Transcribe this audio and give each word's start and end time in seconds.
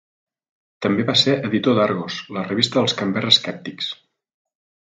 També 0.85 1.03
va 1.09 1.15
ser 1.23 1.35
editor 1.51 1.77
d'"Argos", 1.79 2.17
la 2.39 2.47
revista 2.49 2.81
dels 2.81 2.99
Canberra 3.03 3.35
Skeptics. 3.41 3.93